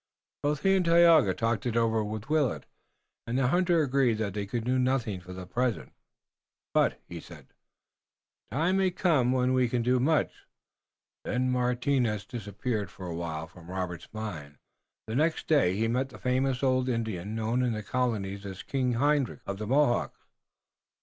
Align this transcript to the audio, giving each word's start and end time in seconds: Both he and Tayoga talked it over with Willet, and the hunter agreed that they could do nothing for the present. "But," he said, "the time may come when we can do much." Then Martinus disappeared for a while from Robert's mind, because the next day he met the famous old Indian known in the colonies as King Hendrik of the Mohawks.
Both 0.41 0.63
he 0.63 0.75
and 0.75 0.83
Tayoga 0.83 1.35
talked 1.35 1.67
it 1.67 1.77
over 1.77 2.03
with 2.03 2.27
Willet, 2.27 2.65
and 3.27 3.37
the 3.37 3.49
hunter 3.49 3.83
agreed 3.83 4.15
that 4.17 4.33
they 4.33 4.47
could 4.47 4.63
do 4.63 4.79
nothing 4.79 5.21
for 5.21 5.31
the 5.31 5.45
present. 5.45 5.93
"But," 6.73 6.99
he 7.07 7.19
said, 7.19 7.53
"the 8.49 8.57
time 8.57 8.77
may 8.77 8.89
come 8.89 9.31
when 9.31 9.53
we 9.53 9.69
can 9.69 9.83
do 9.83 9.99
much." 9.99 10.47
Then 11.23 11.51
Martinus 11.51 12.25
disappeared 12.25 12.89
for 12.89 13.05
a 13.05 13.15
while 13.15 13.45
from 13.45 13.69
Robert's 13.69 14.11
mind, 14.11 14.53
because 14.53 14.57
the 15.05 15.15
next 15.17 15.45
day 15.47 15.75
he 15.75 15.87
met 15.87 16.09
the 16.09 16.17
famous 16.17 16.63
old 16.63 16.89
Indian 16.89 17.35
known 17.35 17.61
in 17.61 17.73
the 17.73 17.83
colonies 17.83 18.43
as 18.43 18.63
King 18.63 18.93
Hendrik 18.93 19.41
of 19.45 19.59
the 19.59 19.67
Mohawks. 19.67 20.17